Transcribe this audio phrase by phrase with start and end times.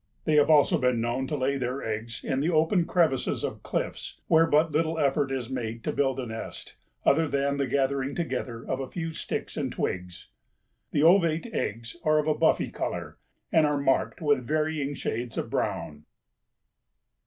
[0.25, 4.19] They have also been known to lay their eggs in the open crevices of cliffs
[4.25, 8.65] where but little effort is made to build a nest other than the gathering together
[8.67, 10.29] of a few sticks and twigs.
[10.89, 13.19] The ovate eggs are of a buffy color
[13.51, 16.05] and are marked with varying shades of brown.